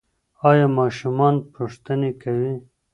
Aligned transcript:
ایا 0.49 0.67
ماشومان 0.79 1.35
پوښتني 1.55 2.11
کوي؟ 2.21 2.53